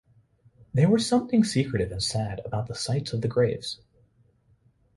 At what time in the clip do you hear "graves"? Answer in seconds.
3.27-3.79